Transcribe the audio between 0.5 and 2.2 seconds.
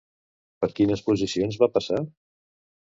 Per quines posicions va passar?